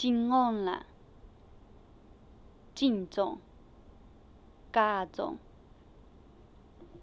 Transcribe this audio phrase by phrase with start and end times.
[0.00, 0.86] 敬昂啦，
[2.74, 3.38] 敬重，
[4.72, 5.36] 加重。